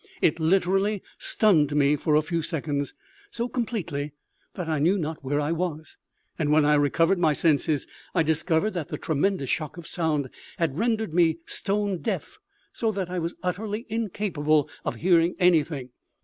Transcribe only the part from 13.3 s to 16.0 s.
utterly incapable of hearing anything.